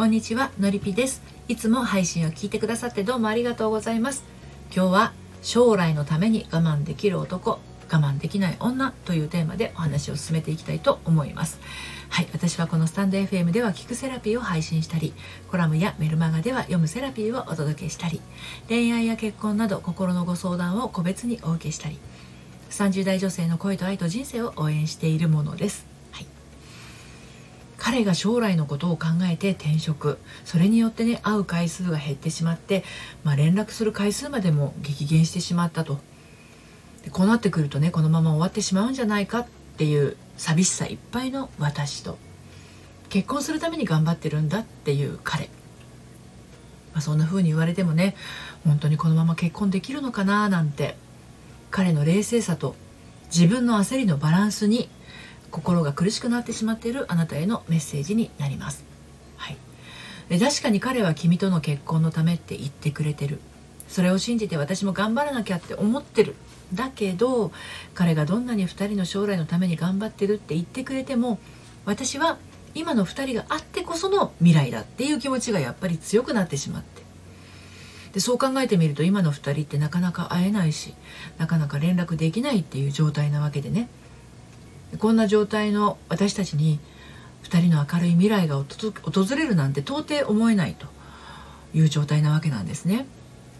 [0.00, 1.20] こんにちはのりぴです。
[1.46, 4.24] いつも配信を聞いてくださってどうもありがとうございます。
[4.74, 5.12] 今日は
[5.42, 7.60] 将来のために我慢できる男
[7.90, 11.60] 我慢できない女というテーマでお話を進めていきたいと思います。
[12.08, 15.12] はい私はこのスタンド FM では聞くセラピーを配信したり
[15.50, 18.22] コラムやメルマガでは読むセラピーをお届けしたり
[18.70, 21.98] 恋愛や結婚など心のご相談を個別にお受けしたり
[22.70, 25.89] 30代女性の恋と愛と人生を応援しているものです、
[27.90, 30.18] 彼が将来のことを考えて転職。
[30.44, 32.84] それによってね会う回数が減ってしまって、
[33.24, 35.98] まあ、連絡する回数までも激減してしまったと。
[37.02, 42.16] でこうなってくるとねこのまま終わってしまうんじゃないかっていう寂しさいっぱいの私と
[43.08, 45.46] 結婚するために頑張ってるんだっていう彼、
[46.92, 48.14] まあ、そんな風に言われてもね
[48.64, 50.94] 本当にこのまま結婚できるのかななんて
[51.72, 52.76] 彼の冷静さと
[53.34, 54.88] 自分の焦りのバランスに
[55.50, 58.84] 心が苦しくなってしまっているあなたへのメッセージになります、
[59.36, 59.56] はい、
[60.28, 63.40] で確かに彼は君との結婚のためって言ってくれてる。
[63.90, 66.36] それを信じて私も頑張らなきゃって思ってる。
[66.72, 67.50] だけど
[67.94, 71.40] 彼がどんなに2人の将来のために頑張ってるって言ってくれても
[71.84, 72.38] 私は
[72.76, 77.02] 今の2人があってこその未来だっていう気持ちがやっぱり強くなってしまって。
[78.12, 80.94] でそう考えてみると今の2人ってなかなか会えないし
[81.38, 83.88] なかなか連絡できないっていう状態なわけでね。
[84.98, 86.80] こんな状態の私たちに
[87.44, 90.86] 2人の明るい未来が訪れるなんて到底思えないと
[91.74, 93.06] いう状態なわけなんですね。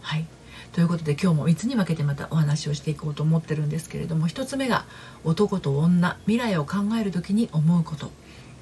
[0.00, 0.26] はい。
[0.72, 4.84] ということで今日も3つに分けてまたお話をしていこうと思ってるんですけれども1つ目が
[5.24, 8.10] 男と女未来を考える時に思うこと。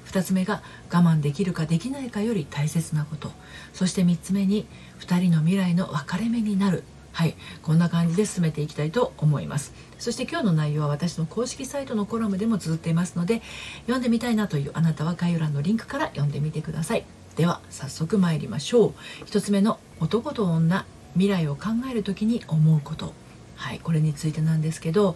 [0.07, 3.31] 2つ目が我慢できるかできないかより大切なこと。
[3.73, 4.65] そして3つ目に
[4.99, 6.83] 2人の未来の分かれ目になる。
[7.17, 9.73] はいこんな感じで進めていきたいと思います。
[9.97, 13.41] そして今日の内容は私の公式サイトのコラムでも綴っていますので
[13.87, 17.05] 読んでみたいなというあなたは概要欄のリンクから読んでみてください。
[17.35, 19.23] では早速参りましょう。
[19.25, 23.15] 1つ目の男と女未来を考える時に思うこと。
[23.55, 25.15] はいこれについてなんですけど、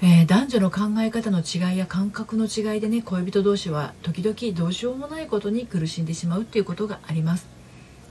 [0.00, 7.53] えー、男女の考え方の違いや感覚の違いでね恋人同士は時々どうしようもないことに苦しんでしまうっていうことがあります。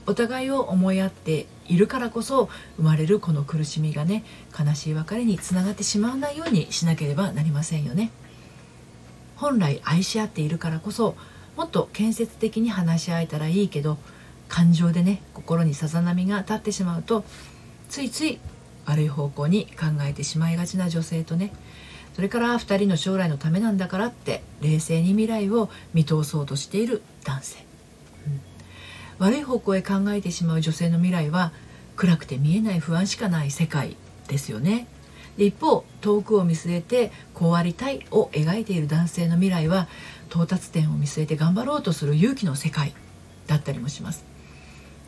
[0.06, 4.24] お互いを思い合っているからこそ生まれるこの苦しみがね
[4.58, 8.10] 悲しい別れにつながってしまわないようにしなければなりませんよね。
[9.36, 11.16] 本来愛し合っているからこそ
[11.56, 13.98] もっと建設的に話し合えたらいいけど
[14.48, 17.24] 感情でね心にさざ波が立ってしまうと
[17.88, 18.38] ついつい
[18.86, 21.52] 悪い方向に考えてしまいがちな女性とね
[22.14, 27.64] それから2人の将来のためなんだからって冷静に未来を見通そうとしている男性、
[29.18, 31.52] 悪い方向へ考えてしまう女性の未来は
[31.96, 33.96] 暗くて見えない不安しかない世界
[34.28, 34.86] ですよね。
[35.36, 39.88] で一方遠くを見据えてこうありたいを描いている男性の未来は
[40.30, 42.94] 到達点を見据えて頑張ろうとする勇気の世界
[43.46, 44.24] だったりもします。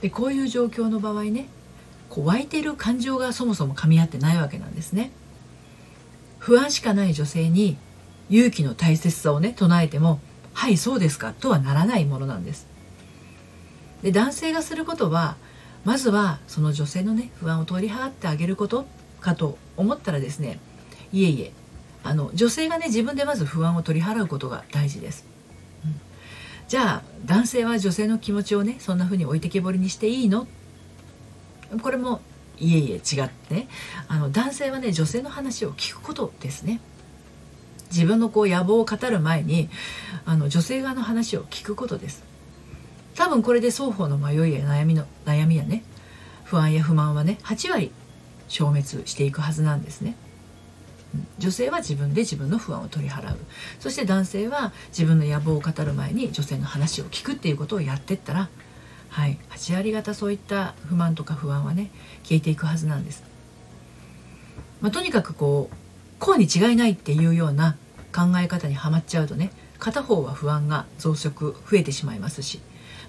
[0.00, 1.48] でこういう状況の場合ね
[2.08, 5.10] こう湧いてる感情がそもそも噛み合ってないわけなんですね。
[6.38, 7.76] 不安しかない女性に
[8.28, 10.20] 勇気の大切さをね唱えても
[10.52, 12.66] はいそうですかとはならないものなんです。
[14.06, 15.34] で男性がすることは
[15.84, 18.86] まずはその女性のね不安を取り払ってあげること
[19.20, 20.60] かと思ったらですね
[21.12, 21.52] いえいえ
[22.04, 25.26] あの女性がね自分でまず不安を取り払うことが大事です。
[26.68, 30.46] じゃあ男性は女性の気持ちをねそんな風に置いてけぼりにしていいの？
[31.82, 32.20] これも
[32.60, 33.66] いえいえ違ってね。
[34.06, 36.80] あの男性はね女性の話を聞くことですね。
[37.90, 39.68] 自分のこう野望を語る前に
[40.24, 42.22] あの女性側の話を聞くことです。
[43.16, 45.82] 多分これで双方の迷いや悩みの悩みやね。
[46.44, 47.90] 不安や不満はね8割
[48.46, 50.16] 消滅していくはずなんですね。
[51.38, 53.38] 女性は自分で自分の不安を取り払う。
[53.80, 58.48] そして男性は自分の野望を語る前に女性の話を聞くっていうことをやってったら
[59.08, 59.38] はい。
[59.50, 61.90] 8割方そういった不満とか不安はね
[62.22, 63.24] 消えていくはずなんです、
[64.80, 65.76] まあ、とにかくこう
[66.18, 67.76] こうに違いないっていうような
[68.14, 72.60] 考え方にはまっちゃうとね片方は不安が増殖増えてしまいますし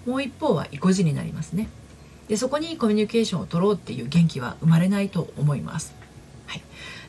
[0.07, 1.67] もう一方は意固地になりますね。
[2.29, 5.93] でそこにコミュニケーションを取ろうっていう元気は生まれないと思います。
[6.45, 6.61] はい。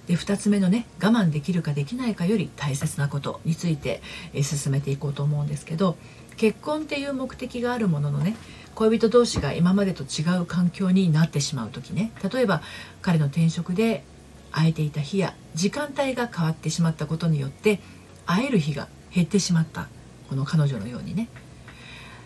[0.08, 4.02] で2つ目のね我慢できるかできないかより大切なことについて、
[4.34, 5.96] え進めていこうと思うんですけど
[6.36, 8.36] 結婚っていう目的があるもののね
[8.74, 12.10] 恋人同士が今までと違う環境になってしまう時ね。
[12.32, 12.62] 例えば
[13.00, 14.02] 彼の転職で
[14.50, 17.80] 会えていた日や時間帯が変わってしまったことによって
[18.26, 19.88] 会える日が減ってしまった
[20.28, 21.28] この彼女のようにね。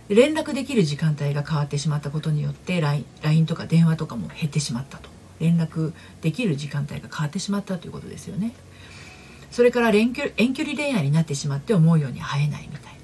[0.08, 5.08] 連絡できる時間帯が変わってしまったことによって LINE とか電話とかも減ってしまったと。
[5.40, 8.54] 連絡できる時間帯が変わってしまったということですよね。
[9.50, 13.02] それから遠距遠距離恋愛になってしまって思うように会えないみたいな。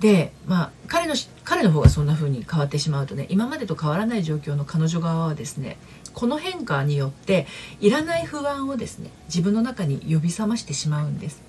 [0.00, 5.76] でまあ彼の彼の方がそんな風に変わってしまうとね今までと変わらない状況の彼女側はですね
[6.14, 7.46] この変化によって
[7.80, 11.42] いらない不安をですね自分の中に呼び覚ましてしまうんです。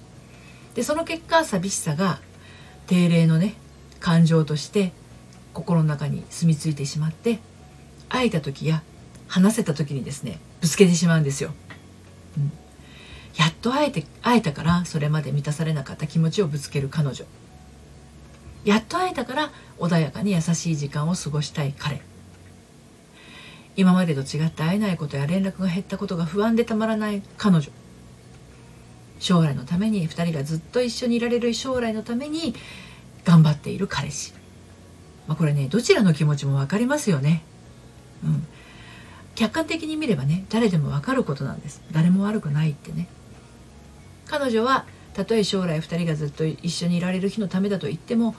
[0.75, 2.19] でその結果寂しさが
[2.87, 3.55] 定例のね
[4.01, 4.91] 感情として
[5.53, 7.39] 心の中に住み着いてしまって
[8.09, 8.83] 会えた時や
[9.27, 11.51] 話せた時にですねぶつけてしまうんですよ、
[12.37, 12.51] うん、
[13.37, 17.25] やっと会えて会えたからそれまで満たされなかった気持ちをぶつける彼女。
[18.63, 22.01] やっと会えたから穏やかに優しい時間を過ごしたい彼。
[23.75, 27.71] 今までと違って会えないことや連絡が減ったことが不安でたまらない彼女。
[29.19, 32.55] 将来のために2人がずっと一緒にいられる将来のために
[33.25, 34.33] 頑張っている彼氏、
[35.27, 37.43] まあ、これねどちらの気持ちも分かりますよね。
[38.23, 38.45] うん。
[39.35, 41.81] 客観的に見ればね誰でも分かることなんです。
[41.91, 43.07] 誰も悪くないってね。
[44.27, 48.35] 彼女はたとえ将来2人がずっと一緒にいられる日のためだと言っても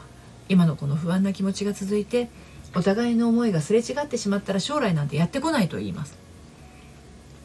[0.48, 2.30] 今のこの不安な気持ちが続いて
[2.74, 6.16] お互いの思いがすれ違ってしまったら将来なんてやってこないと言います。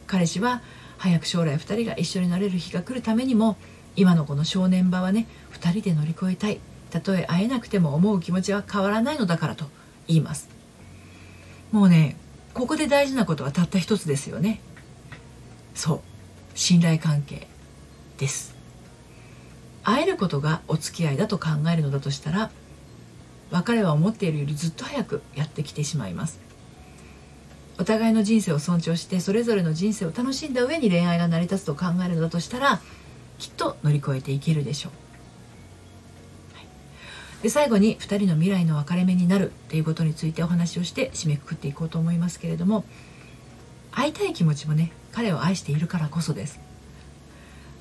[0.07, 0.61] 彼氏は
[0.97, 3.57] 早く将来2人が一緒になれる日が来るためにも
[3.95, 6.59] 今のこの正念場はね2人で乗り越えたい。
[6.89, 9.65] たとえ会えなくても思う気持ちは変わらないのだからと
[10.07, 10.49] 言います。
[11.71, 12.15] もうね
[12.53, 14.61] ここで大事なことはたった一つですよね。
[15.75, 16.01] そう。
[16.55, 17.47] 信頼関係
[18.17, 18.55] です。
[19.83, 22.51] 会えることがお付き合いだと考えるのだとしたら
[23.51, 26.39] 別れは思っているよりずっと早くやってきてしまいます。
[27.79, 32.81] お互いの人生を尊重してそれぞれの人生を楽しんだ上に恋愛が成り立つと考えるのだとしたら
[33.37, 34.91] きっと乗り越えていけるでしょう、
[37.43, 42.83] で最後に2人の未来の分かれ目になるっていうことについてお話をして締めくくっていこうと思いますけれども
[43.91, 46.59] 会いたい気持ちもね彼を愛しているからこそです。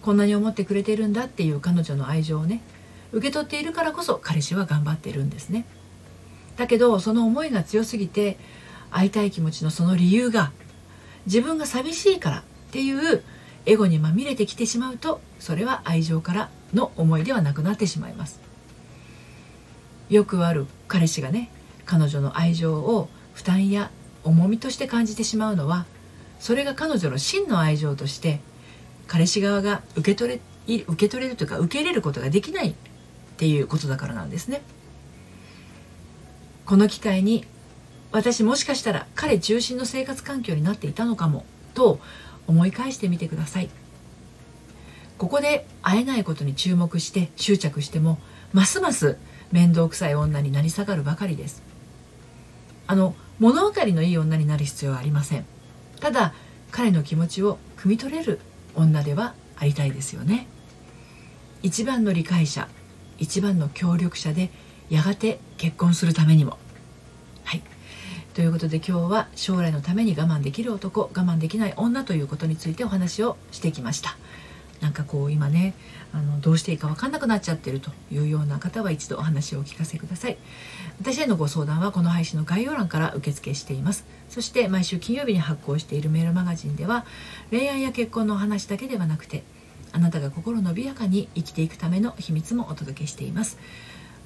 [0.02, 2.62] こんなに思ってくれてるんだっていう彼女の愛情をね
[3.12, 5.64] 受け取っているからこそ彼氏は頑張っているんですね。
[6.56, 8.38] だけどその思いが強すぎて
[8.90, 10.52] 会いたい気持ちのその理由が
[11.26, 13.22] 自分が寂しいからっていう
[13.66, 18.45] エゴにまみれてきてしまうとそれは愛情からの思いではなくなってしまいます。
[20.08, 21.50] よくある彼氏がね
[21.84, 23.90] 彼女の愛情を負担や
[24.24, 25.86] 重みとして感じてしまうのは
[26.38, 28.40] それが彼女の真の愛情として
[29.06, 32.74] 彼氏側が受け取れ受け取れるというか受け入れることができないっ
[33.36, 34.62] ていうことだからなんですね。
[36.64, 37.44] この機会に
[38.10, 41.44] 私もしかしたら彼中心の生活環境になっていたのかも
[41.74, 42.00] と
[42.48, 43.68] 思い返してみてください。
[45.18, 48.18] ここで会えないことに注目して執着しても
[48.52, 49.18] ますます
[49.52, 51.62] 面倒くさい女になり下がるばかりです。
[52.86, 55.44] あの物分かりのいい女になる必要はありません。
[56.00, 56.34] ただ
[56.70, 58.40] 彼の気持ちを汲み取れる
[58.74, 60.46] 女ではありたいですよね。
[61.62, 62.68] 一番の理解者
[63.18, 64.50] 一番の協力者で
[64.90, 66.58] やがて結婚するためにも。
[67.44, 67.62] はい。
[68.34, 74.16] ということで今日は将来のために我慢できる男我慢できない女ということについてお話をしてきました。
[74.80, 75.74] なんかこう今ね
[76.12, 80.36] あのどうしていいか分かんなくなっちゃってるというような方は一度お話をお聞かせください。
[81.00, 84.04] 私へのご相談はこの配信の概要欄から受付しています。
[84.28, 87.04] そして毎週金曜日に発行しているメールマガジンでは
[87.50, 89.44] 恋愛や結婚のお話だけではなくて
[89.92, 93.58] あなたが心伸びやかに生きていくための秘密もお届けしています。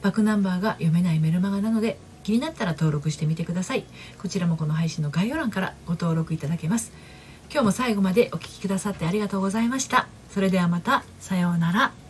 [0.03, 3.85] バックナンバーが読めないメルマガなので気になったら登録してみてください。
[4.19, 6.93] こちらもこの配信の概要欄からご登録いただけます。
[7.53, 10.07] 今日も最後までお聴きくださってありがとうございました。
[10.31, 12.10] それではまたさようなら。